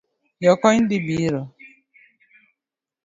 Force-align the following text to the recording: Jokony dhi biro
Jokony 0.45 0.81
dhi 0.89 0.97
biro 1.05 1.41